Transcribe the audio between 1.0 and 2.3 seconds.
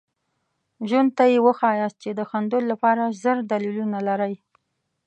ته یې وښایاست چې د